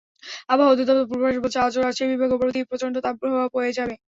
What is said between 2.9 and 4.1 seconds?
তাপপ্রবাহ বয়ে যাবে।